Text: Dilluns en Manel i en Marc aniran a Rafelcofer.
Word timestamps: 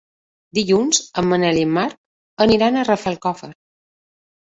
Dilluns 0.57 1.01
en 1.23 1.27
Manel 1.35 1.61
i 1.61 1.67
en 1.67 1.77
Marc 1.81 2.43
aniran 2.49 2.75
a 2.83 2.89
Rafelcofer. 2.91 3.55